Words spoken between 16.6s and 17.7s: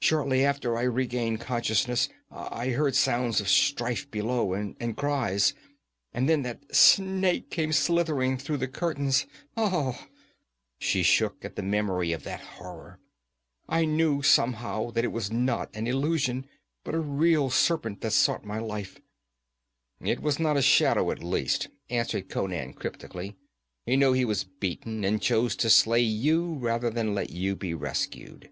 but a real